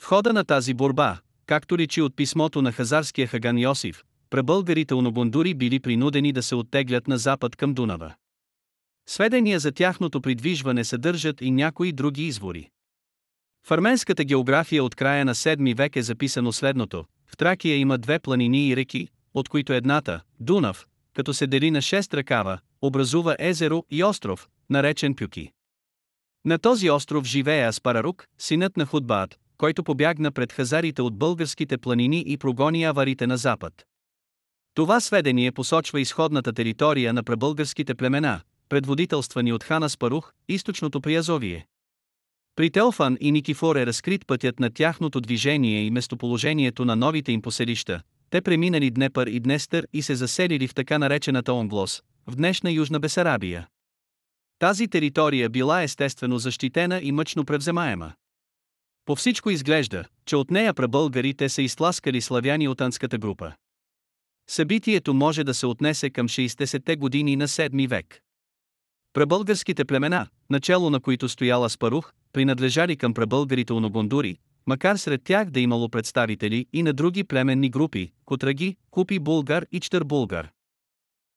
В 0.00 0.04
хода 0.04 0.32
на 0.32 0.44
тази 0.44 0.74
борба, 0.74 1.18
както 1.46 1.78
речи 1.78 2.02
от 2.02 2.16
писмото 2.16 2.62
на 2.62 2.72
хазарския 2.72 3.26
Хаган 3.26 3.58
Йосиф, 3.58 4.04
пребългарите 4.30 4.94
уногундури 4.94 5.54
били 5.54 5.80
принудени 5.80 6.32
да 6.32 6.42
се 6.42 6.54
оттеглят 6.54 7.08
на 7.08 7.18
запад 7.18 7.56
към 7.56 7.74
Дунава. 7.74 8.14
Сведения 9.08 9.60
за 9.60 9.72
тяхното 9.72 10.20
придвижване 10.20 10.84
съдържат 10.84 11.40
и 11.40 11.50
някои 11.50 11.92
други 11.92 12.22
извори. 12.22 12.70
В 13.66 13.70
арменската 13.70 14.24
география 14.24 14.84
от 14.84 14.94
края 14.94 15.24
на 15.24 15.34
7 15.34 15.76
век 15.76 15.96
е 15.96 16.02
записано 16.02 16.52
следното. 16.52 17.04
В 17.26 17.36
Тракия 17.36 17.76
има 17.76 17.98
две 17.98 18.18
планини 18.18 18.68
и 18.68 18.76
реки, 18.76 19.08
от 19.36 19.48
които 19.48 19.72
едната, 19.72 20.20
Дунав, 20.40 20.86
като 21.14 21.34
се 21.34 21.46
дели 21.46 21.70
на 21.70 21.82
6 21.82 22.14
ръкава, 22.14 22.58
образува 22.82 23.36
езеро 23.38 23.84
и 23.90 24.04
остров, 24.04 24.48
наречен 24.70 25.14
Пюки. 25.14 25.52
На 26.44 26.58
този 26.58 26.90
остров 26.90 27.24
живее 27.24 27.66
Аспарарук, 27.66 28.26
синът 28.38 28.76
на 28.76 28.86
Худбаат, 28.86 29.38
който 29.58 29.84
побягна 29.84 30.32
пред 30.32 30.52
хазарите 30.52 31.02
от 31.02 31.18
българските 31.18 31.78
планини 31.78 32.24
и 32.26 32.36
прогони 32.36 32.84
аварите 32.84 33.26
на 33.26 33.36
запад. 33.36 33.72
Това 34.74 35.00
сведение 35.00 35.52
посочва 35.52 36.00
изходната 36.00 36.52
територия 36.52 37.12
на 37.12 37.22
пребългарските 37.22 37.94
племена, 37.94 38.40
предводителствани 38.68 39.52
от 39.52 39.64
хана 39.64 39.90
Спарух, 39.90 40.32
източното 40.48 41.00
Приязовие. 41.00 41.66
При 42.56 42.70
Теофан 42.70 43.16
и 43.20 43.32
Никифор 43.32 43.76
е 43.76 43.86
разкрит 43.86 44.26
пътят 44.26 44.60
на 44.60 44.70
тяхното 44.70 45.20
движение 45.20 45.82
и 45.82 45.90
местоположението 45.90 46.84
на 46.84 46.96
новите 46.96 47.32
им 47.32 47.42
поселища. 47.42 48.02
Те 48.30 48.40
преминали 48.40 48.90
Днепър 48.90 49.26
и 49.26 49.40
Днестър 49.40 49.86
и 49.92 50.02
се 50.02 50.14
заселили 50.14 50.68
в 50.68 50.74
така 50.74 50.98
наречената 50.98 51.52
Онглос, 51.52 52.02
в 52.26 52.36
днешна 52.36 52.70
Южна 52.70 53.00
Бесарабия. 53.00 53.68
Тази 54.58 54.88
територия 54.88 55.50
била 55.50 55.82
естествено 55.82 56.38
защитена 56.38 57.00
и 57.02 57.12
мъчно 57.12 57.44
превземаема. 57.44 58.12
По 59.04 59.16
всичко 59.16 59.50
изглежда, 59.50 60.04
че 60.26 60.36
от 60.36 60.50
нея 60.50 60.74
прабългарите 60.74 61.48
са 61.48 61.62
изтласкали 61.62 62.20
славяни 62.20 62.68
от 62.68 62.80
анската 62.80 63.18
група. 63.18 63.52
Събитието 64.48 65.14
може 65.14 65.44
да 65.44 65.54
се 65.54 65.66
отнесе 65.66 66.10
към 66.10 66.28
60-те 66.28 66.96
години 66.96 67.36
на 67.36 67.48
7 67.48 67.88
век. 67.88 68.20
Прабългарските 69.12 69.84
племена, 69.84 70.26
начало 70.50 70.90
на 70.90 71.00
които 71.00 71.28
стояла 71.28 71.70
Спарух, 71.70 72.12
принадлежали 72.32 72.96
към 72.96 73.14
прабългарите 73.14 73.72
оногондури, 73.72 74.38
макар 74.66 74.96
сред 74.96 75.20
тях 75.24 75.50
да 75.50 75.60
имало 75.60 75.88
представители 75.88 76.66
и 76.72 76.82
на 76.82 76.92
други 76.92 77.24
племенни 77.24 77.70
групи, 77.70 78.12
Котраги, 78.24 78.76
Купи 78.90 79.18
Булгар 79.18 79.66
и 79.72 79.80
Чтър 79.80 80.04
Булгар. 80.04 80.50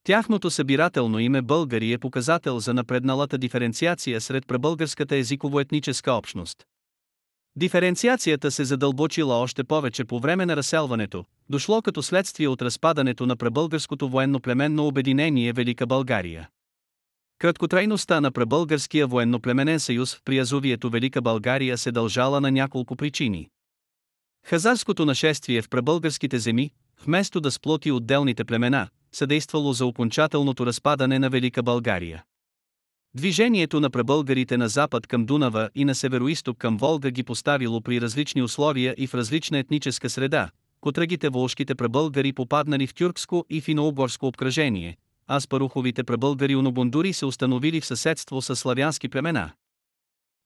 Тяхното 0.03 0.51
събирателно 0.51 1.19
име 1.19 1.41
българи 1.41 1.93
е 1.93 1.98
показател 1.98 2.59
за 2.59 2.74
напредналата 2.74 3.38
диференциация 3.38 4.21
сред 4.21 4.48
прабългарската 4.48 5.15
езиково-етническа 5.15 6.12
общност. 6.12 6.63
Диференциацията 7.55 8.51
се 8.51 8.65
задълбочила 8.65 9.36
още 9.36 9.63
повече 9.63 10.05
по 10.05 10.19
време 10.19 10.45
на 10.45 10.55
разселването, 10.55 11.25
дошло 11.50 11.81
като 11.81 12.03
следствие 12.03 12.48
от 12.48 12.62
разпадането 12.62 13.25
на 13.25 13.36
пребългарското 13.36 14.09
военно-племенно 14.09 14.88
обединение 14.88 15.53
Велика 15.53 15.88
България. 15.88 16.50
Краткотрайността 17.39 18.22
на 18.22 18.31
пребългарския 18.31 19.08
военноплеменен 19.08 19.79
съюз 19.79 20.16
в 20.16 20.22
Приязовието 20.25 20.90
Велика 20.90 21.22
България 21.22 21.77
се 21.77 21.92
дължала 21.92 22.42
на 22.42 22.51
няколко 22.51 22.96
причини. 22.96 23.50
Хазарското 24.46 25.05
нашествие 25.05 25.61
в 25.61 25.70
пребългарските 25.70 26.40
земи, 26.40 26.72
вместо 27.05 27.42
да 27.42 27.51
сплоти 27.51 27.92
отделните 27.92 28.44
племена, 28.44 28.87
съдействало 29.11 29.74
за 29.74 29.85
окончателното 29.85 30.66
разпадане 30.66 31.20
на 31.20 31.29
Велика 31.29 31.63
България. 31.63 32.24
Движението 33.13 33.79
на 33.79 33.90
пребългарите 33.90 34.57
на 34.57 34.70
запад 34.70 35.07
към 35.07 35.25
Дунава 35.25 35.70
и 35.75 35.85
на 35.85 35.96
североисток 35.96 36.57
към 36.57 36.77
Волга 36.77 37.11
ги 37.11 37.24
поставило 37.24 37.81
при 37.81 38.01
различни 38.01 38.42
условия 38.42 38.96
и 38.98 39.07
в 39.07 39.13
различна 39.13 39.57
етническа 39.57 40.09
среда. 40.09 40.50
Котрагите 40.81 41.29
волшките 41.29 41.75
пребългари 41.75 42.33
попаднали 42.33 42.87
в 42.87 42.94
тюркско 42.94 43.46
и 43.50 43.61
финоугорско 43.61 44.27
обкръжение, 44.27 44.98
а 45.31 45.39
спаруховите 45.39 46.03
пребългари 46.03 46.55
унобундури 46.55 47.13
се 47.13 47.25
установили 47.25 47.81
в 47.81 47.85
съседство 47.85 48.42
с 48.42 48.55
славянски 48.55 49.09
племена. 49.09 49.51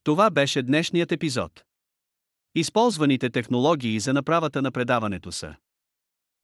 Това 0.04 0.30
беше 0.30 0.62
днешният 0.62 1.12
епизод. 1.12 1.64
Използваните 2.56 3.30
технологии 3.30 4.00
за 4.00 4.14
направата 4.14 4.62
на 4.62 4.72
предаването 4.72 5.32
са 5.32 5.56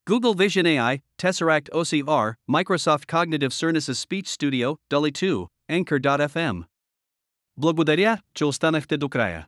Google 0.09 0.35
Vision 0.47 0.65
AI, 0.65 1.01
Tesseract 1.21 1.69
OCR, 1.69 2.33
Microsoft 2.49 3.05
Cognitive 3.05 3.51
Services 3.51 4.07
Speech 4.07 4.27
Studio, 4.27 4.75
Dolly 4.91 5.11
2, 5.11 5.47
Anchor.fm. 5.71 6.63
Благодаря, 7.57 8.17
че 8.33 8.45
останахте 8.45 8.97
до 8.97 9.09
края. 9.09 9.47